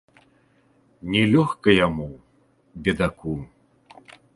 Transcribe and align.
Не 1.15 1.21
лёгка 1.33 1.69
яму, 1.85 2.09
бедаку. 2.89 3.41